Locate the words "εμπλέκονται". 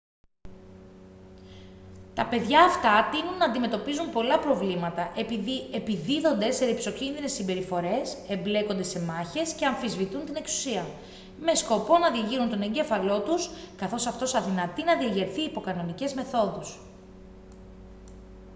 8.27-8.83